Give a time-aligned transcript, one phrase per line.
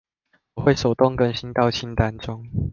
[0.55, 2.43] 我會手動更新到清單中